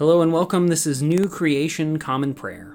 Hello 0.00 0.22
and 0.22 0.32
welcome. 0.32 0.68
This 0.68 0.86
is 0.86 1.02
New 1.02 1.28
Creation 1.28 1.98
Common 1.98 2.32
Prayer. 2.32 2.74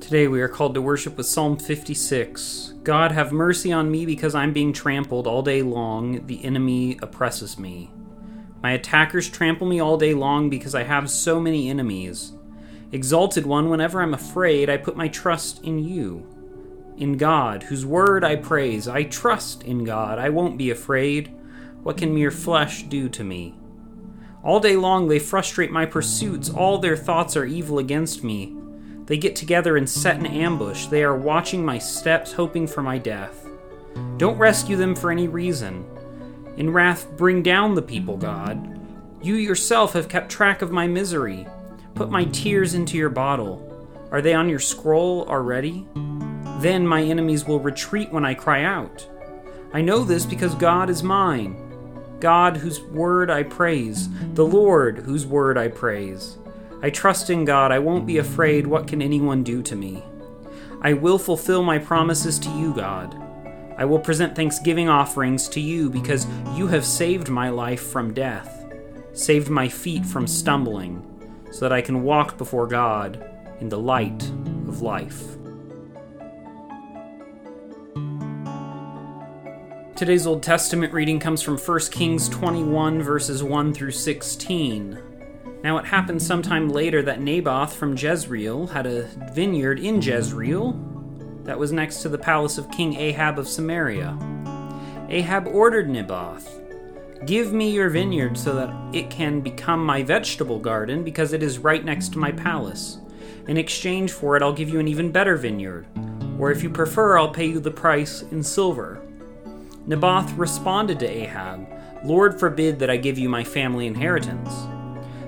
Today 0.00 0.26
we 0.26 0.40
are 0.40 0.48
called 0.48 0.74
to 0.74 0.82
worship 0.82 1.16
with 1.16 1.26
Psalm 1.26 1.56
56. 1.56 2.74
God, 2.82 3.12
have 3.12 3.30
mercy 3.30 3.70
on 3.70 3.88
me 3.88 4.04
because 4.04 4.34
I'm 4.34 4.52
being 4.52 4.72
trampled 4.72 5.28
all 5.28 5.42
day 5.42 5.62
long. 5.62 6.26
The 6.26 6.44
enemy 6.44 6.98
oppresses 7.00 7.56
me. 7.56 7.92
My 8.64 8.72
attackers 8.72 9.30
trample 9.30 9.68
me 9.68 9.78
all 9.78 9.96
day 9.96 10.12
long 10.12 10.50
because 10.50 10.74
I 10.74 10.82
have 10.82 11.08
so 11.08 11.38
many 11.38 11.70
enemies. 11.70 12.32
Exalted 12.90 13.46
one, 13.46 13.70
whenever 13.70 14.02
I'm 14.02 14.14
afraid, 14.14 14.68
I 14.68 14.76
put 14.76 14.96
my 14.96 15.06
trust 15.06 15.62
in 15.62 15.78
you. 15.78 16.26
In 16.96 17.16
God, 17.16 17.62
whose 17.62 17.86
word 17.86 18.24
I 18.24 18.34
praise. 18.34 18.88
I 18.88 19.04
trust 19.04 19.62
in 19.62 19.84
God. 19.84 20.18
I 20.18 20.30
won't 20.30 20.58
be 20.58 20.72
afraid. 20.72 21.32
What 21.82 21.96
can 21.96 22.14
mere 22.14 22.30
flesh 22.30 22.84
do 22.84 23.08
to 23.08 23.24
me? 23.24 23.54
All 24.44 24.60
day 24.60 24.76
long 24.76 25.08
they 25.08 25.18
frustrate 25.18 25.70
my 25.70 25.86
pursuits. 25.86 26.50
All 26.50 26.78
their 26.78 26.96
thoughts 26.96 27.36
are 27.36 27.44
evil 27.44 27.78
against 27.78 28.24
me. 28.24 28.56
They 29.06 29.16
get 29.16 29.36
together 29.36 29.76
and 29.76 29.88
set 29.88 30.16
an 30.16 30.26
ambush. 30.26 30.86
They 30.86 31.02
are 31.02 31.16
watching 31.16 31.64
my 31.64 31.78
steps, 31.78 32.32
hoping 32.32 32.66
for 32.66 32.82
my 32.82 32.98
death. 32.98 33.46
Don't 34.16 34.38
rescue 34.38 34.76
them 34.76 34.94
for 34.94 35.10
any 35.10 35.28
reason. 35.28 35.84
In 36.56 36.72
wrath, 36.72 37.08
bring 37.16 37.42
down 37.42 37.74
the 37.74 37.82
people, 37.82 38.16
God. 38.16 38.78
You 39.22 39.34
yourself 39.34 39.92
have 39.94 40.08
kept 40.08 40.30
track 40.30 40.62
of 40.62 40.70
my 40.70 40.86
misery. 40.86 41.46
Put 41.94 42.10
my 42.10 42.24
tears 42.26 42.74
into 42.74 42.96
your 42.96 43.10
bottle. 43.10 43.68
Are 44.10 44.22
they 44.22 44.34
on 44.34 44.48
your 44.48 44.58
scroll 44.58 45.26
already? 45.28 45.86
Then 46.58 46.86
my 46.86 47.02
enemies 47.02 47.44
will 47.44 47.60
retreat 47.60 48.12
when 48.12 48.24
I 48.24 48.34
cry 48.34 48.64
out. 48.64 49.08
I 49.72 49.80
know 49.80 50.04
this 50.04 50.26
because 50.26 50.54
God 50.54 50.90
is 50.90 51.02
mine. 51.02 51.71
God, 52.22 52.56
whose 52.56 52.80
word 52.80 53.32
I 53.32 53.42
praise, 53.42 54.08
the 54.34 54.46
Lord, 54.46 54.98
whose 54.98 55.26
word 55.26 55.58
I 55.58 55.66
praise. 55.66 56.38
I 56.80 56.88
trust 56.88 57.30
in 57.30 57.44
God, 57.44 57.72
I 57.72 57.80
won't 57.80 58.06
be 58.06 58.18
afraid. 58.18 58.64
What 58.64 58.86
can 58.86 59.02
anyone 59.02 59.42
do 59.42 59.60
to 59.60 59.74
me? 59.74 60.04
I 60.80 60.92
will 60.92 61.18
fulfill 61.18 61.64
my 61.64 61.80
promises 61.80 62.38
to 62.38 62.48
you, 62.50 62.74
God. 62.74 63.20
I 63.76 63.84
will 63.84 63.98
present 63.98 64.36
thanksgiving 64.36 64.88
offerings 64.88 65.48
to 65.48 65.60
you 65.60 65.90
because 65.90 66.28
you 66.54 66.68
have 66.68 66.86
saved 66.86 67.28
my 67.28 67.48
life 67.48 67.82
from 67.82 68.14
death, 68.14 68.72
saved 69.12 69.50
my 69.50 69.68
feet 69.68 70.06
from 70.06 70.28
stumbling, 70.28 71.04
so 71.50 71.60
that 71.60 71.72
I 71.72 71.82
can 71.82 72.04
walk 72.04 72.38
before 72.38 72.68
God 72.68 73.20
in 73.58 73.68
the 73.68 73.80
light 73.80 74.22
of 74.68 74.80
life. 74.80 75.41
Today's 79.94 80.26
Old 80.26 80.42
Testament 80.42 80.94
reading 80.94 81.20
comes 81.20 81.42
from 81.42 81.58
1 81.58 81.80
Kings 81.90 82.26
21, 82.30 83.02
verses 83.02 83.42
1 83.42 83.74
through 83.74 83.90
16. 83.90 84.98
Now 85.62 85.76
it 85.76 85.84
happened 85.84 86.22
sometime 86.22 86.70
later 86.70 87.02
that 87.02 87.20
Naboth 87.20 87.74
from 87.74 87.96
Jezreel 87.96 88.68
had 88.68 88.86
a 88.86 89.02
vineyard 89.34 89.78
in 89.78 90.00
Jezreel 90.00 90.72
that 91.44 91.58
was 91.58 91.72
next 91.72 92.00
to 92.02 92.08
the 92.08 92.16
palace 92.16 92.56
of 92.56 92.70
King 92.70 92.96
Ahab 92.96 93.38
of 93.38 93.46
Samaria. 93.46 94.16
Ahab 95.10 95.46
ordered 95.46 95.90
Naboth, 95.90 96.58
Give 97.26 97.52
me 97.52 97.70
your 97.70 97.90
vineyard 97.90 98.38
so 98.38 98.54
that 98.54 98.74
it 98.94 99.10
can 99.10 99.42
become 99.42 99.84
my 99.84 100.02
vegetable 100.02 100.58
garden 100.58 101.04
because 101.04 101.34
it 101.34 101.42
is 101.42 101.58
right 101.58 101.84
next 101.84 102.14
to 102.14 102.18
my 102.18 102.32
palace. 102.32 102.98
In 103.46 103.58
exchange 103.58 104.10
for 104.10 104.36
it, 104.36 104.42
I'll 104.42 104.54
give 104.54 104.70
you 104.70 104.80
an 104.80 104.88
even 104.88 105.12
better 105.12 105.36
vineyard, 105.36 105.86
or 106.38 106.50
if 106.50 106.62
you 106.62 106.70
prefer, 106.70 107.18
I'll 107.18 107.30
pay 107.30 107.46
you 107.46 107.60
the 107.60 107.70
price 107.70 108.22
in 108.22 108.42
silver. 108.42 109.06
Naboth 109.86 110.32
responded 110.34 111.00
to 111.00 111.10
Ahab, 111.10 111.66
Lord 112.04 112.38
forbid 112.38 112.78
that 112.78 112.90
I 112.90 112.96
give 112.96 113.18
you 113.18 113.28
my 113.28 113.44
family 113.44 113.86
inheritance. 113.86 114.50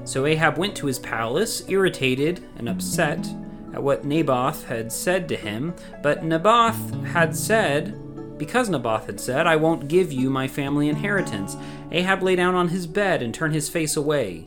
So 0.05 0.27
Ahab 0.27 0.59
went 0.59 0.77
to 0.77 0.87
his 0.87 0.99
palace, 0.99 1.69
irritated 1.69 2.45
and 2.57 2.69
upset 2.69 3.27
at 3.73 3.83
what 3.83 4.05
Naboth 4.05 4.64
had 4.67 4.93
said 4.93 5.29
to 5.29 5.37
him. 5.37 5.75
But 6.03 6.25
Naboth 6.25 7.05
had 7.07 7.35
said, 7.35 8.39
Because 8.39 8.69
Naboth 8.69 9.07
had 9.07 9.19
said, 9.19 9.47
I 9.47 9.57
won't 9.57 9.89
give 9.89 10.13
you 10.13 10.31
my 10.31 10.47
family 10.47 10.89
inheritance, 10.89 11.57
Ahab 11.91 12.23
lay 12.23 12.37
down 12.37 12.55
on 12.55 12.69
his 12.69 12.87
bed 12.87 13.23
and 13.23 13.35
turned 13.35 13.55
his 13.55 13.69
face 13.69 13.97
away. 13.97 14.47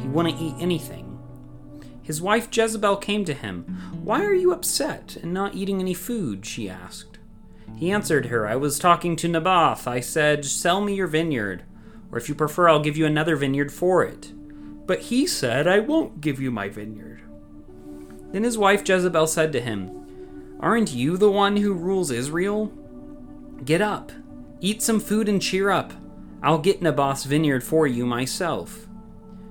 He 0.00 0.08
wouldn't 0.08 0.40
eat 0.40 0.54
anything. 0.58 1.18
His 2.02 2.20
wife 2.20 2.48
Jezebel 2.50 2.96
came 2.96 3.24
to 3.24 3.34
him. 3.34 3.64
Why 4.02 4.24
are 4.24 4.34
you 4.34 4.52
upset 4.52 5.16
and 5.22 5.32
not 5.32 5.54
eating 5.54 5.80
any 5.80 5.94
food? 5.94 6.44
she 6.44 6.68
asked. 6.68 7.13
He 7.76 7.90
answered 7.90 8.26
her, 8.26 8.46
I 8.46 8.56
was 8.56 8.78
talking 8.78 9.16
to 9.16 9.28
Naboth. 9.28 9.88
I 9.88 10.00
said, 10.00 10.44
Sell 10.44 10.80
me 10.80 10.94
your 10.94 11.06
vineyard, 11.06 11.64
or 12.10 12.18
if 12.18 12.28
you 12.28 12.34
prefer, 12.34 12.68
I'll 12.68 12.80
give 12.80 12.96
you 12.96 13.06
another 13.06 13.36
vineyard 13.36 13.72
for 13.72 14.04
it. 14.04 14.32
But 14.86 15.00
he 15.00 15.26
said, 15.26 15.66
I 15.66 15.80
won't 15.80 16.20
give 16.20 16.40
you 16.40 16.50
my 16.50 16.68
vineyard. 16.68 17.22
Then 18.32 18.44
his 18.44 18.58
wife 18.58 18.88
Jezebel 18.88 19.26
said 19.26 19.52
to 19.52 19.60
him, 19.60 20.56
Aren't 20.60 20.92
you 20.92 21.16
the 21.16 21.30
one 21.30 21.56
who 21.56 21.72
rules 21.72 22.10
Israel? 22.10 22.72
Get 23.64 23.80
up, 23.80 24.12
eat 24.60 24.82
some 24.82 25.00
food, 25.00 25.28
and 25.28 25.40
cheer 25.40 25.70
up. 25.70 25.92
I'll 26.42 26.58
get 26.58 26.82
Naboth's 26.82 27.24
vineyard 27.24 27.64
for 27.64 27.86
you 27.86 28.04
myself. 28.04 28.86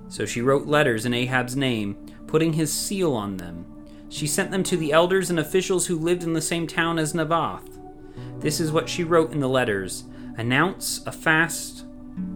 So 0.08 0.26
she 0.26 0.42
wrote 0.42 0.68
letters 0.68 1.06
in 1.06 1.14
Ahab's 1.14 1.56
name, 1.56 1.96
putting 2.28 2.54
his 2.54 2.72
seal 2.72 3.14
on 3.14 3.38
them. 3.38 3.66
She 4.10 4.28
sent 4.28 4.52
them 4.52 4.64
to 4.64 4.78
the 4.78 4.92
elders 4.92 5.30
and 5.30 5.40
officials 5.40 5.88
who 5.88 5.98
lived 5.98 6.24
in 6.24 6.34
the 6.34 6.42
same 6.42 6.68
town 6.68 7.00
as 7.00 7.16
Naboth. 7.16 7.80
This 8.40 8.60
is 8.60 8.72
what 8.72 8.90
she 8.90 9.04
wrote 9.04 9.32
in 9.32 9.40
the 9.40 9.50
letters 9.50 10.04
Announce 10.38 11.06
a 11.06 11.12
fast 11.12 11.86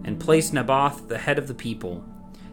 and 0.04 0.20
place 0.20 0.52
Naboth 0.52 1.08
the 1.08 1.18
head 1.18 1.38
of 1.38 1.48
the 1.48 1.54
people. 1.54 2.04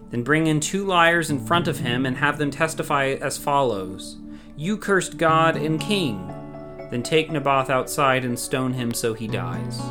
Then 0.10 0.24
bring 0.24 0.48
in 0.48 0.60
two 0.60 0.86
liars 0.86 1.30
in 1.30 1.46
front 1.46 1.68
of 1.68 1.80
him 1.80 2.06
and 2.06 2.18
have 2.18 2.38
them 2.38 2.52
testify 2.52 3.16
as 3.22 3.38
follows 3.38 4.18
You 4.56 4.78
cursed 4.78 5.18
God 5.18 5.56
and 5.56 5.80
king. 5.80 6.28
Then 6.92 7.04
take 7.04 7.32
Naboth 7.32 7.70
outside 7.70 8.24
and 8.24 8.38
stone 8.38 8.74
him 8.74 8.94
so 8.94 9.14
he 9.14 9.28
dies. 9.28 9.82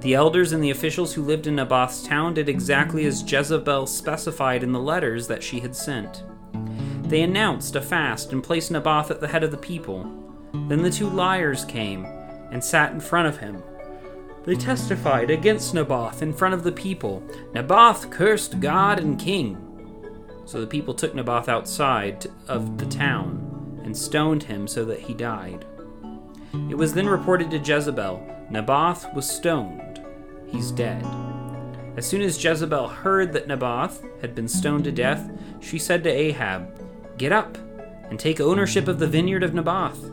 The 0.00 0.14
elders 0.14 0.52
and 0.52 0.62
the 0.62 0.70
officials 0.70 1.14
who 1.14 1.22
lived 1.22 1.46
in 1.46 1.56
Naboth's 1.56 2.02
town 2.02 2.34
did 2.34 2.48
exactly 2.48 3.04
as 3.04 3.30
Jezebel 3.30 3.86
specified 3.86 4.62
in 4.62 4.72
the 4.72 4.80
letters 4.80 5.26
that 5.28 5.42
she 5.42 5.60
had 5.60 5.76
sent. 5.76 6.24
They 7.02 7.22
announced 7.22 7.76
a 7.76 7.82
fast 7.82 8.32
and 8.32 8.42
placed 8.42 8.70
Naboth 8.70 9.10
at 9.10 9.20
the 9.20 9.28
head 9.28 9.44
of 9.44 9.50
the 9.50 9.56
people. 9.56 10.10
Then 10.68 10.82
the 10.82 10.90
two 10.90 11.08
liars 11.08 11.64
came 11.64 12.06
and 12.50 12.62
sat 12.62 12.92
in 12.92 13.00
front 13.00 13.28
of 13.28 13.38
him. 13.38 13.62
They 14.44 14.54
testified 14.54 15.30
against 15.30 15.74
Naboth 15.74 16.22
in 16.22 16.32
front 16.32 16.54
of 16.54 16.64
the 16.64 16.72
people. 16.72 17.22
Naboth 17.52 18.10
cursed 18.10 18.60
God 18.60 18.98
and 18.98 19.18
king. 19.18 19.66
So 20.46 20.60
the 20.60 20.66
people 20.66 20.94
took 20.94 21.14
Naboth 21.14 21.48
outside 21.48 22.26
of 22.48 22.78
the 22.78 22.86
town 22.86 23.80
and 23.84 23.96
stoned 23.96 24.44
him 24.44 24.66
so 24.66 24.84
that 24.86 25.00
he 25.00 25.14
died. 25.14 25.64
It 26.68 26.74
was 26.76 26.94
then 26.94 27.06
reported 27.06 27.50
to 27.50 27.58
Jezebel 27.58 28.26
Naboth 28.50 29.14
was 29.14 29.30
stoned. 29.30 30.04
He's 30.46 30.72
dead. 30.72 31.06
As 31.96 32.06
soon 32.06 32.22
as 32.22 32.42
Jezebel 32.42 32.88
heard 32.88 33.32
that 33.32 33.46
Naboth 33.46 34.02
had 34.20 34.34
been 34.34 34.48
stoned 34.48 34.84
to 34.84 34.92
death, 34.92 35.30
she 35.60 35.78
said 35.78 36.02
to 36.02 36.10
Ahab, 36.10 36.68
Get 37.16 37.30
up 37.30 37.56
and 38.08 38.18
take 38.18 38.40
ownership 38.40 38.88
of 38.88 38.98
the 38.98 39.06
vineyard 39.06 39.44
of 39.44 39.54
Naboth 39.54 40.10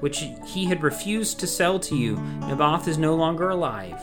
which 0.00 0.24
he 0.46 0.64
had 0.66 0.82
refused 0.82 1.38
to 1.40 1.46
sell 1.46 1.78
to 1.80 1.96
you. 1.96 2.16
Naboth 2.46 2.88
is 2.88 2.98
no 2.98 3.14
longer 3.14 3.50
alive. 3.50 4.00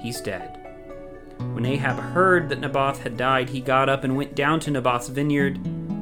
He's 0.00 0.20
dead. 0.20 0.62
When 1.38 1.66
Ahab 1.66 1.98
heard 1.98 2.48
that 2.48 2.60
Naboth 2.60 3.02
had 3.02 3.16
died, 3.16 3.50
he 3.50 3.60
got 3.60 3.88
up 3.88 4.04
and 4.04 4.16
went 4.16 4.34
down 4.34 4.60
to 4.60 4.70
Naboth's 4.70 5.08
vineyard 5.08 5.58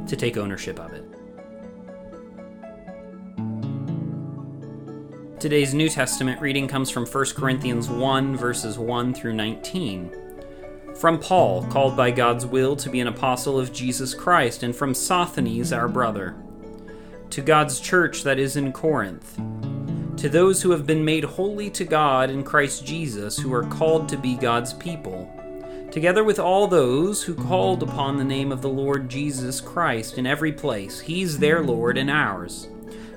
to 0.08 0.16
take 0.16 0.36
ownership 0.36 0.78
of 0.78 0.92
it. 0.92 1.04
Today's 5.40 5.74
New 5.74 5.88
Testament 5.88 6.40
reading 6.40 6.68
comes 6.68 6.88
from 6.88 7.04
1 7.04 7.24
Corinthians 7.36 7.88
1, 7.88 8.36
verses 8.36 8.78
1 8.78 9.12
through 9.12 9.34
19. 9.34 10.10
From 10.94 11.18
Paul, 11.18 11.64
called 11.66 11.96
by 11.96 12.12
God's 12.12 12.46
will 12.46 12.76
to 12.76 12.88
be 12.88 13.00
an 13.00 13.08
apostle 13.08 13.58
of 13.58 13.72
Jesus 13.72 14.14
Christ, 14.14 14.62
and 14.62 14.74
from 14.74 14.94
Sosthenes, 14.94 15.72
our 15.72 15.88
brother 15.88 16.36
to 17.34 17.42
God's 17.42 17.80
church 17.80 18.22
that 18.22 18.38
is 18.38 18.54
in 18.54 18.70
Corinth, 18.70 19.34
to 20.16 20.28
those 20.28 20.62
who 20.62 20.70
have 20.70 20.86
been 20.86 21.04
made 21.04 21.24
holy 21.24 21.68
to 21.70 21.84
God 21.84 22.30
in 22.30 22.44
Christ 22.44 22.86
Jesus, 22.86 23.36
who 23.36 23.52
are 23.52 23.64
called 23.64 24.08
to 24.08 24.16
be 24.16 24.36
God's 24.36 24.72
people, 24.72 25.28
together 25.90 26.22
with 26.22 26.38
all 26.38 26.68
those 26.68 27.24
who 27.24 27.34
called 27.34 27.82
upon 27.82 28.16
the 28.16 28.24
name 28.24 28.52
of 28.52 28.62
the 28.62 28.68
Lord 28.68 29.08
Jesus 29.08 29.60
Christ 29.60 30.16
in 30.16 30.28
every 30.28 30.52
place. 30.52 31.00
He's 31.00 31.36
their 31.36 31.60
Lord 31.60 31.98
and 31.98 32.08
ours. 32.08 32.68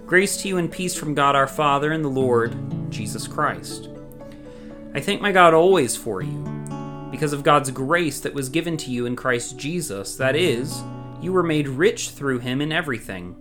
Grace 0.08 0.38
to 0.38 0.48
you 0.48 0.58
and 0.58 0.72
peace 0.72 0.96
from 0.96 1.14
God 1.14 1.36
our 1.36 1.46
Father 1.46 1.92
and 1.92 2.04
the 2.04 2.10
Lord 2.10 2.58
Jesus 2.90 3.28
Christ. 3.28 3.88
I 4.96 5.00
thank 5.00 5.22
my 5.22 5.32
God 5.32 5.54
always 5.54 5.96
for 5.96 6.24
you, 6.24 6.44
because 7.12 7.34
of 7.34 7.44
God's 7.44 7.70
grace 7.70 8.20
that 8.22 8.34
was 8.34 8.50
given 8.50 8.78
to 8.78 8.90
you 8.90 9.06
in 9.06 9.16
Christ 9.16 9.60
Jesus, 9.60 10.16
that 10.16 10.36
is, 10.36 10.82
you 11.22 11.32
were 11.32 11.44
made 11.44 11.68
rich 11.68 12.10
through 12.10 12.40
him 12.40 12.62
in 12.62 12.72
everything 12.72 13.36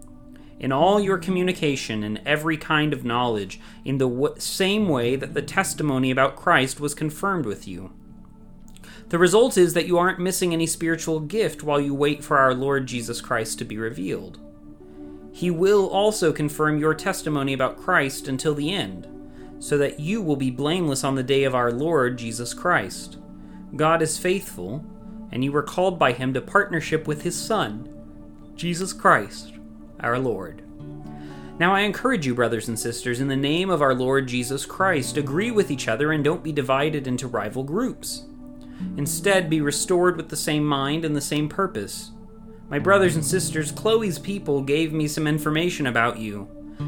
in 0.58 0.72
all 0.72 1.00
your 1.00 1.18
communication 1.18 2.02
and 2.02 2.20
every 2.24 2.56
kind 2.56 2.92
of 2.92 3.04
knowledge, 3.04 3.60
in 3.84 3.98
the 3.98 4.08
w- 4.08 4.34
same 4.38 4.88
way 4.88 5.16
that 5.16 5.34
the 5.34 5.42
testimony 5.42 6.10
about 6.10 6.36
Christ 6.36 6.80
was 6.80 6.94
confirmed 6.94 7.44
with 7.44 7.68
you. 7.68 7.92
The 9.08 9.18
result 9.18 9.56
is 9.56 9.74
that 9.74 9.86
you 9.86 9.98
aren't 9.98 10.18
missing 10.18 10.52
any 10.52 10.66
spiritual 10.66 11.20
gift 11.20 11.62
while 11.62 11.80
you 11.80 11.94
wait 11.94 12.24
for 12.24 12.38
our 12.38 12.54
Lord 12.54 12.86
Jesus 12.86 13.20
Christ 13.20 13.58
to 13.58 13.64
be 13.64 13.78
revealed. 13.78 14.40
He 15.32 15.50
will 15.50 15.86
also 15.88 16.32
confirm 16.32 16.78
your 16.78 16.94
testimony 16.94 17.52
about 17.52 17.76
Christ 17.76 18.26
until 18.26 18.54
the 18.54 18.72
end, 18.72 19.06
so 19.58 19.76
that 19.78 20.00
you 20.00 20.22
will 20.22 20.36
be 20.36 20.50
blameless 20.50 21.04
on 21.04 21.14
the 21.14 21.22
day 21.22 21.44
of 21.44 21.54
our 21.54 21.70
Lord 21.70 22.16
Jesus 22.16 22.54
Christ. 22.54 23.18
God 23.76 24.00
is 24.00 24.18
faithful, 24.18 24.84
and 25.30 25.44
you 25.44 25.52
were 25.52 25.62
called 25.62 25.98
by 25.98 26.12
him 26.12 26.32
to 26.32 26.40
partnership 26.40 27.06
with 27.06 27.22
his 27.22 27.38
Son, 27.38 27.92
Jesus 28.54 28.92
Christ, 28.94 29.52
our 30.00 30.18
Lord. 30.18 30.62
Now 31.58 31.74
I 31.74 31.80
encourage 31.80 32.26
you, 32.26 32.34
brothers 32.34 32.68
and 32.68 32.78
sisters, 32.78 33.20
in 33.20 33.28
the 33.28 33.36
name 33.36 33.70
of 33.70 33.80
our 33.80 33.94
Lord 33.94 34.28
Jesus 34.28 34.66
Christ, 34.66 35.16
agree 35.16 35.50
with 35.50 35.70
each 35.70 35.88
other 35.88 36.12
and 36.12 36.22
don't 36.22 36.44
be 36.44 36.52
divided 36.52 37.06
into 37.06 37.28
rival 37.28 37.62
groups. 37.62 38.24
Instead, 38.98 39.48
be 39.48 39.62
restored 39.62 40.16
with 40.16 40.28
the 40.28 40.36
same 40.36 40.66
mind 40.66 41.04
and 41.04 41.16
the 41.16 41.20
same 41.20 41.48
purpose. 41.48 42.10
My 42.68 42.78
brothers 42.78 43.14
and 43.14 43.24
sisters, 43.24 43.72
Chloe's 43.72 44.18
people 44.18 44.60
gave 44.60 44.92
me 44.92 45.08
some 45.08 45.26
information 45.26 45.86
about 45.86 46.18
you 46.18 46.46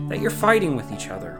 that 0.08 0.20
you're 0.20 0.30
fighting 0.30 0.76
with 0.76 0.92
each 0.92 1.08
other. 1.08 1.36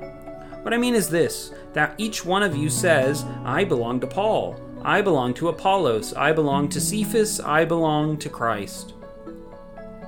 What 0.63 0.73
I 0.73 0.79
mean 0.79 0.95
is 0.95 1.11
this 1.11 1.53
that 1.75 1.95
each 1.99 2.25
one 2.25 2.43
of 2.43 2.57
you 2.57 2.71
says, 2.71 3.25
I 3.45 3.65
belong 3.65 4.01
to 4.01 4.07
Paul, 4.07 4.59
I 4.83 5.03
belong 5.03 5.35
to 5.35 5.49
Apollos, 5.49 6.15
I 6.15 6.33
belong 6.33 6.69
to 6.71 6.81
Cephas, 6.81 7.41
I 7.41 7.65
belong 7.65 8.17
to 8.19 8.29
Christ. 8.29 8.95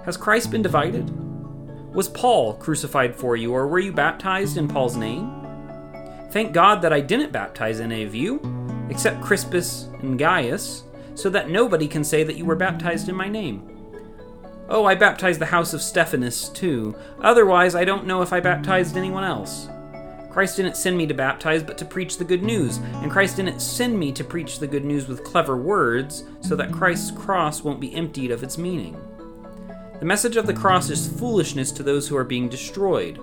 Has 0.04 0.16
Christ 0.16 0.50
been 0.50 0.62
divided? 0.62 1.29
Was 1.92 2.08
Paul 2.08 2.54
crucified 2.54 3.16
for 3.16 3.34
you, 3.34 3.52
or 3.52 3.66
were 3.66 3.80
you 3.80 3.92
baptized 3.92 4.56
in 4.56 4.68
Paul's 4.68 4.96
name? 4.96 5.28
Thank 6.30 6.52
God 6.52 6.82
that 6.82 6.92
I 6.92 7.00
didn't 7.00 7.32
baptize 7.32 7.80
any 7.80 8.04
of 8.04 8.14
you, 8.14 8.40
except 8.88 9.20
Crispus 9.20 9.88
and 10.00 10.16
Gaius, 10.16 10.84
so 11.16 11.28
that 11.30 11.50
nobody 11.50 11.88
can 11.88 12.04
say 12.04 12.22
that 12.22 12.36
you 12.36 12.44
were 12.44 12.54
baptized 12.54 13.08
in 13.08 13.16
my 13.16 13.28
name. 13.28 13.66
Oh, 14.68 14.84
I 14.84 14.94
baptized 14.94 15.40
the 15.40 15.46
house 15.46 15.74
of 15.74 15.82
Stephanas 15.82 16.50
too. 16.50 16.94
Otherwise, 17.22 17.74
I 17.74 17.84
don't 17.84 18.06
know 18.06 18.22
if 18.22 18.32
I 18.32 18.38
baptized 18.38 18.96
anyone 18.96 19.24
else. 19.24 19.68
Christ 20.30 20.58
didn't 20.58 20.76
send 20.76 20.96
me 20.96 21.08
to 21.08 21.14
baptize, 21.14 21.64
but 21.64 21.76
to 21.78 21.84
preach 21.84 22.18
the 22.18 22.24
good 22.24 22.44
news. 22.44 22.76
And 23.02 23.10
Christ 23.10 23.34
didn't 23.34 23.58
send 23.58 23.98
me 23.98 24.12
to 24.12 24.22
preach 24.22 24.60
the 24.60 24.68
good 24.68 24.84
news 24.84 25.08
with 25.08 25.24
clever 25.24 25.56
words, 25.56 26.22
so 26.40 26.54
that 26.54 26.70
Christ's 26.70 27.10
cross 27.10 27.64
won't 27.64 27.80
be 27.80 27.92
emptied 27.96 28.30
of 28.30 28.44
its 28.44 28.56
meaning. 28.56 28.96
The 30.00 30.06
message 30.06 30.38
of 30.38 30.46
the 30.46 30.54
cross 30.54 30.88
is 30.88 31.06
foolishness 31.06 31.70
to 31.72 31.82
those 31.82 32.08
who 32.08 32.16
are 32.16 32.24
being 32.24 32.48
destroyed, 32.48 33.20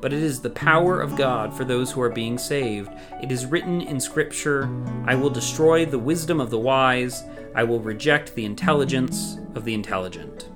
but 0.00 0.12
it 0.12 0.20
is 0.20 0.40
the 0.40 0.50
power 0.50 1.00
of 1.00 1.14
God 1.14 1.54
for 1.54 1.64
those 1.64 1.92
who 1.92 2.00
are 2.00 2.10
being 2.10 2.38
saved. 2.38 2.90
It 3.22 3.30
is 3.30 3.46
written 3.46 3.80
in 3.80 4.00
Scripture 4.00 4.68
I 5.06 5.14
will 5.14 5.30
destroy 5.30 5.86
the 5.86 5.96
wisdom 5.96 6.40
of 6.40 6.50
the 6.50 6.58
wise, 6.58 7.22
I 7.54 7.62
will 7.62 7.78
reject 7.78 8.34
the 8.34 8.44
intelligence 8.44 9.38
of 9.54 9.64
the 9.64 9.74
intelligent. 9.74 10.48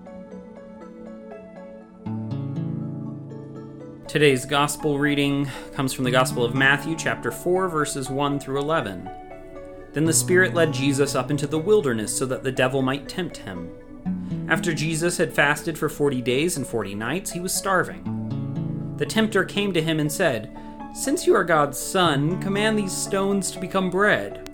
Today's 4.09 4.45
gospel 4.45 4.99
reading 4.99 5.49
comes 5.75 5.93
from 5.93 6.03
the 6.03 6.11
Gospel 6.11 6.45
of 6.45 6.57
Matthew, 6.57 6.97
chapter 6.97 7.31
4, 7.31 7.69
verses 7.69 8.11
1 8.11 8.41
through 8.41 8.59
11. 8.59 9.09
Then 9.93 10.07
the 10.07 10.13
Spirit 10.13 10.55
led 10.55 10.73
Jesus 10.73 11.15
up 11.15 11.31
into 11.31 11.47
the 11.47 11.61
wilderness 11.61 12.19
so 12.19 12.27
that 12.27 12.43
the 12.43 12.51
devil 12.51 12.83
might 12.83 13.09
tempt 13.09 13.37
him. 13.37 13.71
After 14.49 14.75
Jesus 14.75 15.17
had 15.17 15.33
fasted 15.33 15.79
for 15.79 15.89
forty 15.89 16.21
days 16.21 16.57
and 16.57 16.67
forty 16.67 16.95
nights, 16.95 17.31
he 17.31 17.41
was 17.41 17.55
starving. 17.55 18.95
The 18.99 19.07
tempter 19.07 19.45
came 19.45 19.73
to 19.73 19.83
him 19.83 19.99
and 19.99 20.13
said, 20.13 20.57
Since 20.95 21.27
you 21.27 21.35
are 21.35 21.45
God's 21.45 21.79
Son, 21.79 22.41
command 22.41 22.79
these 22.79 22.97
stones 22.97 23.51
to 23.51 23.61
become 23.61 23.91
bread. 23.91 24.49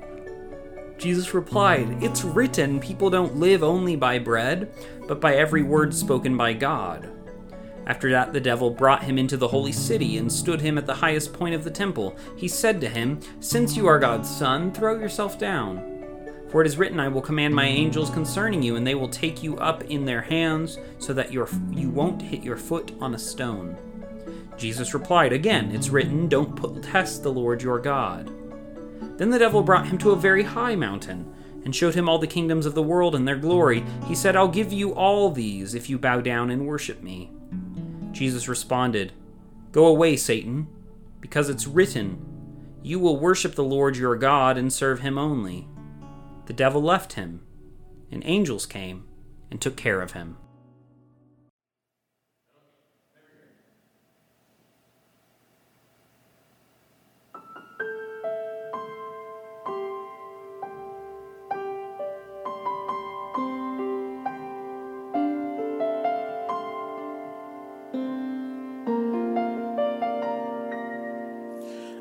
Jesus 0.98 1.34
replied, 1.34 2.02
It's 2.02 2.24
written, 2.24 2.80
people 2.80 3.10
don't 3.10 3.36
live 3.36 3.62
only 3.62 3.96
by 3.96 4.18
bread, 4.18 4.72
but 5.06 5.20
by 5.20 5.36
every 5.36 5.62
word 5.62 5.94
spoken 5.94 6.36
by 6.36 6.52
God. 6.52 7.10
After 7.86 8.10
that, 8.10 8.32
the 8.32 8.40
devil 8.40 8.70
brought 8.70 9.02
him 9.02 9.16
into 9.16 9.36
the 9.36 9.48
holy 9.48 9.72
city 9.72 10.18
and 10.18 10.30
stood 10.30 10.60
him 10.60 10.76
at 10.76 10.86
the 10.86 10.94
highest 10.94 11.32
point 11.32 11.54
of 11.54 11.64
the 11.64 11.70
temple. 11.70 12.16
He 12.36 12.46
said 12.46 12.80
to 12.82 12.88
him, 12.88 13.20
Since 13.40 13.76
you 13.76 13.86
are 13.86 13.98
God's 13.98 14.28
Son, 14.28 14.72
throw 14.72 14.98
yourself 14.98 15.38
down. 15.38 15.97
For 16.50 16.62
it 16.62 16.66
is 16.66 16.78
written, 16.78 16.98
I 16.98 17.08
will 17.08 17.20
command 17.20 17.54
my 17.54 17.66
angels 17.66 18.10
concerning 18.10 18.62
you, 18.62 18.76
and 18.76 18.86
they 18.86 18.94
will 18.94 19.08
take 19.08 19.42
you 19.42 19.56
up 19.58 19.84
in 19.84 20.04
their 20.04 20.22
hands, 20.22 20.78
so 20.98 21.12
that 21.12 21.32
your, 21.32 21.48
you 21.70 21.90
won't 21.90 22.22
hit 22.22 22.42
your 22.42 22.56
foot 22.56 22.92
on 23.00 23.14
a 23.14 23.18
stone. 23.18 23.76
Jesus 24.56 24.94
replied, 24.94 25.32
Again, 25.32 25.70
it's 25.74 25.90
written, 25.90 26.28
Don't 26.28 26.56
put, 26.56 26.82
test 26.82 27.22
the 27.22 27.32
Lord 27.32 27.62
your 27.62 27.78
God. 27.78 28.32
Then 29.18 29.30
the 29.30 29.38
devil 29.38 29.62
brought 29.62 29.88
him 29.88 29.98
to 29.98 30.12
a 30.12 30.16
very 30.16 30.42
high 30.42 30.74
mountain, 30.74 31.32
and 31.64 31.74
showed 31.74 31.94
him 31.94 32.08
all 32.08 32.18
the 32.18 32.26
kingdoms 32.26 32.64
of 32.66 32.74
the 32.74 32.82
world 32.82 33.14
and 33.14 33.28
their 33.28 33.36
glory. 33.36 33.84
He 34.06 34.14
said, 34.14 34.34
I'll 34.34 34.48
give 34.48 34.72
you 34.72 34.94
all 34.94 35.30
these 35.30 35.74
if 35.74 35.90
you 35.90 35.98
bow 35.98 36.20
down 36.20 36.50
and 36.50 36.66
worship 36.66 37.02
me. 37.02 37.30
Jesus 38.12 38.48
responded, 38.48 39.12
Go 39.70 39.86
away, 39.86 40.16
Satan, 40.16 40.66
because 41.20 41.50
it's 41.50 41.66
written, 41.66 42.24
You 42.82 42.98
will 42.98 43.20
worship 43.20 43.54
the 43.54 43.64
Lord 43.64 43.96
your 43.96 44.16
God 44.16 44.56
and 44.56 44.72
serve 44.72 45.00
him 45.00 45.18
only. 45.18 45.68
The 46.48 46.54
devil 46.54 46.80
left 46.80 47.12
him, 47.12 47.42
and 48.10 48.22
angels 48.24 48.64
came 48.64 49.06
and 49.50 49.60
took 49.60 49.76
care 49.76 50.00
of 50.00 50.12
him. 50.12 50.38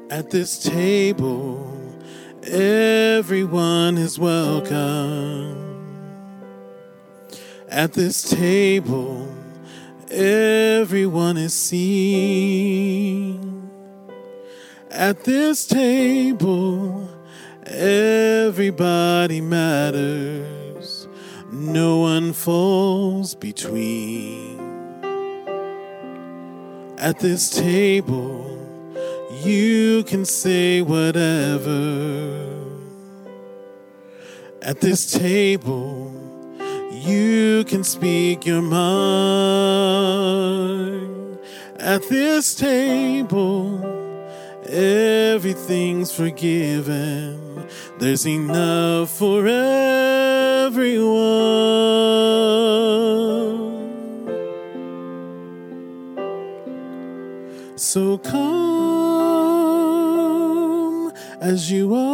At 0.09 0.29
this 0.29 0.57
table, 0.57 1.76
Everyone 2.43 3.97
is 3.97 4.19
welcome 4.19 5.57
at 7.67 7.93
this 7.93 8.29
table. 8.29 9.27
Everyone 10.09 11.35
is 11.37 11.53
seen 11.53 13.47
at 14.91 15.23
this 15.23 15.65
table. 15.65 17.09
Everybody 17.65 19.41
matters. 19.41 21.07
No 21.51 21.99
one 21.99 22.33
falls 22.33 23.35
between. 23.35 24.57
At 26.97 27.19
this 27.19 27.49
table 27.49 28.46
you 29.47 30.03
can 30.03 30.25
say 30.25 30.81
whatever. 30.81 32.43
At 34.61 34.81
this 34.81 35.09
table, 35.11 36.11
you 36.91 37.63
can 37.63 37.85
speak 37.85 38.45
your 38.45 38.61
mind. 38.61 39.07
At 41.79 42.03
this 42.09 42.53
table, 42.55 43.79
everything's 44.67 46.11
forgiven. 46.11 47.65
There's 47.99 48.27
enough 48.27 49.09
for 49.11 49.47
everyone. 49.47 50.97
So 57.77 58.17
come 58.17 58.56
as 61.57 61.65
you 61.71 61.85
are. 61.95 62.05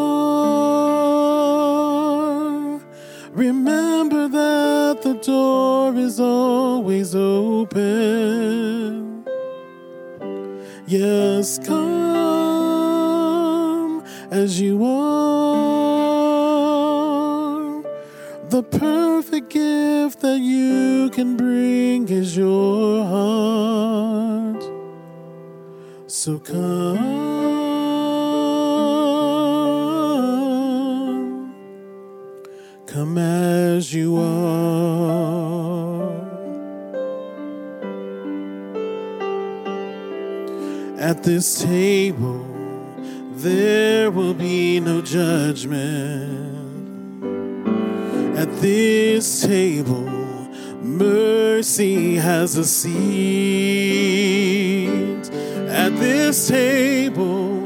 Remember 3.34 4.30
that 4.30 5.02
the 5.02 5.16
door 5.16 5.94
is 5.96 6.18
always 6.22 7.14
open. 7.14 7.84
Yes, 10.88 11.60
come 11.60 13.24
as 14.32 14.62
you 14.62 14.76
are. 14.86 15.04
The 18.48 18.64
perfect 18.64 19.50
gift 19.50 20.22
that 20.22 20.40
you 20.40 21.10
can 21.10 21.36
bring 21.36 22.08
is 22.08 22.38
your 22.38 23.04
heart. 23.14 24.64
So 26.08 26.40
come. 26.40 27.23
At 41.24 41.30
this 41.30 41.62
table, 41.62 42.46
there 43.36 44.12
will 44.12 44.34
be 44.34 44.82
no 44.82 45.02
judgment. 45.02 45.80
At 48.38 48.52
this 48.60 49.42
table, 49.42 50.04
mercy 50.82 52.16
has 52.16 52.58
a 52.58 52.66
seat. 52.66 52.92
At 55.70 55.96
this 55.96 56.50
table, 56.50 57.62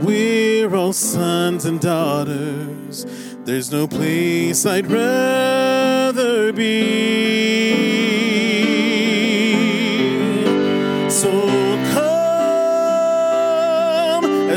we're 0.00 0.74
all 0.74 0.94
sons 0.94 1.66
and 1.66 1.78
daughters. 1.78 3.04
There's 3.44 3.70
no 3.70 3.86
place 3.86 4.64
I'd 4.64 4.86
rather 4.86 6.54
be. 6.54 7.51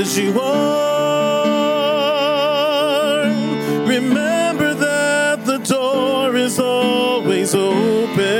As 0.05 0.19
you 0.19 0.39
are. 0.39 1.95
Remember 3.87 4.73
that 4.75 5.45
the 5.45 5.57
door 5.57 6.35
is 6.35 6.59
always 6.59 7.55
open. 7.55 8.34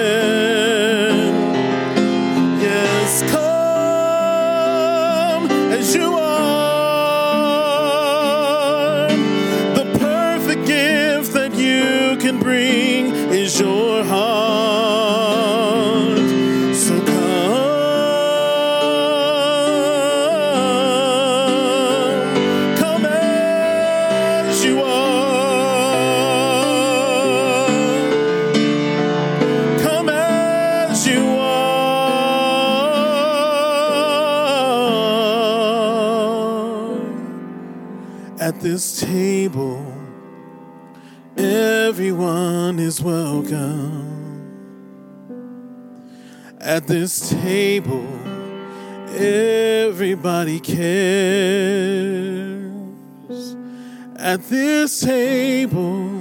At 38.45 38.61
this 38.61 39.01
table, 39.01 39.83
everyone 41.35 42.77
is 42.77 43.01
welcome. 43.01 44.05
At 46.61 46.85
this 46.85 47.31
table, 47.31 48.07
everybody 49.15 50.59
cares. 50.59 50.85
At 54.15 54.43
this 54.43 54.99
table, 54.99 56.11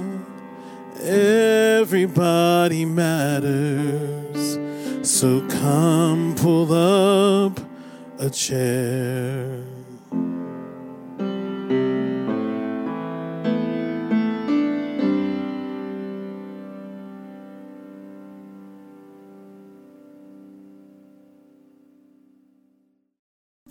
everybody 1.03 2.85
matters. 2.85 4.57
So 5.07 5.47
come 5.47 6.33
pull 6.35 6.73
up 6.73 7.59
a 8.17 8.31
chair. 8.31 9.63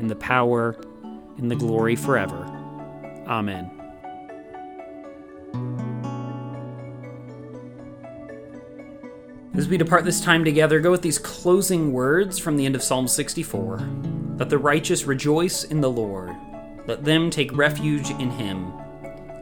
and 0.00 0.10
the 0.10 0.16
power, 0.16 0.76
and 1.38 1.50
the 1.50 1.56
glory 1.56 1.94
forever. 1.94 2.44
Amen. 3.28 3.70
As 9.54 9.68
we 9.68 9.76
depart 9.76 10.04
this 10.04 10.20
time 10.20 10.44
together, 10.44 10.80
go 10.80 10.90
with 10.90 11.02
these 11.02 11.18
closing 11.18 11.92
words 11.92 12.38
from 12.38 12.56
the 12.56 12.64
end 12.64 12.74
of 12.74 12.82
Psalm 12.82 13.06
64. 13.06 13.78
Let 14.38 14.48
the 14.48 14.58
righteous 14.58 15.04
rejoice 15.04 15.64
in 15.64 15.80
the 15.80 15.90
Lord. 15.90 16.34
Let 16.86 17.04
them 17.04 17.30
take 17.30 17.56
refuge 17.56 18.10
in 18.10 18.30
him. 18.30 18.72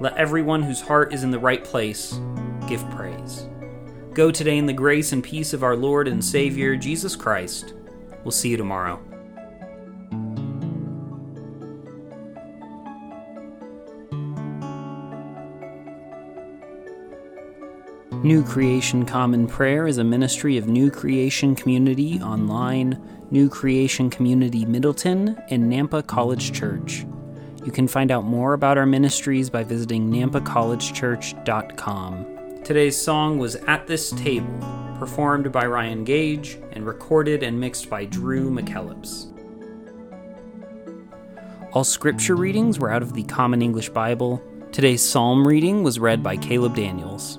Let 0.00 0.16
everyone 0.16 0.62
whose 0.62 0.80
heart 0.80 1.14
is 1.14 1.22
in 1.22 1.30
the 1.30 1.38
right 1.38 1.62
place 1.62 2.20
give 2.66 2.88
praise. 2.90 3.46
Go 4.12 4.32
today 4.32 4.58
in 4.58 4.66
the 4.66 4.72
grace 4.72 5.12
and 5.12 5.22
peace 5.22 5.52
of 5.52 5.62
our 5.62 5.76
Lord 5.76 6.08
and 6.08 6.24
Savior, 6.24 6.74
Jesus 6.74 7.14
Christ. 7.14 7.74
We'll 8.24 8.32
see 8.32 8.48
you 8.48 8.56
tomorrow. 8.56 9.00
New 18.24 18.42
Creation 18.42 19.06
Common 19.06 19.46
Prayer 19.46 19.86
is 19.86 19.98
a 19.98 20.04
ministry 20.04 20.56
of 20.56 20.66
New 20.66 20.90
Creation 20.90 21.54
Community 21.54 22.20
Online, 22.20 23.00
New 23.30 23.48
Creation 23.48 24.10
Community 24.10 24.64
Middleton, 24.64 25.40
and 25.50 25.72
Nampa 25.72 26.04
College 26.04 26.52
Church. 26.52 27.06
You 27.64 27.70
can 27.70 27.86
find 27.86 28.10
out 28.10 28.24
more 28.24 28.54
about 28.54 28.76
our 28.76 28.86
ministries 28.86 29.48
by 29.48 29.62
visiting 29.62 30.10
nampacollegechurch.com. 30.10 32.64
Today's 32.64 33.00
song 33.00 33.38
was 33.38 33.54
At 33.54 33.86
This 33.86 34.10
Table, 34.10 34.58
performed 34.98 35.52
by 35.52 35.66
Ryan 35.66 36.02
Gage 36.02 36.58
and 36.72 36.84
recorded 36.84 37.44
and 37.44 37.60
mixed 37.60 37.88
by 37.88 38.04
Drew 38.04 38.50
McKellips. 38.50 39.26
All 41.72 41.84
scripture 41.84 42.34
readings 42.34 42.80
were 42.80 42.90
out 42.90 43.02
of 43.02 43.12
the 43.12 43.22
Common 43.22 43.62
English 43.62 43.90
Bible. 43.90 44.42
Today's 44.72 45.08
psalm 45.08 45.46
reading 45.46 45.84
was 45.84 46.00
read 46.00 46.20
by 46.20 46.36
Caleb 46.36 46.74
Daniels. 46.74 47.38